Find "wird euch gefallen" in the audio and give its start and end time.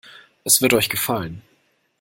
0.63-1.43